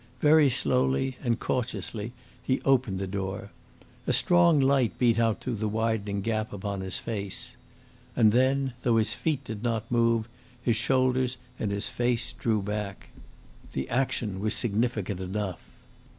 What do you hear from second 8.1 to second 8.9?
And then,